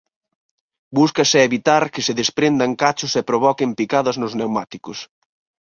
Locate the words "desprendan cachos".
2.21-3.13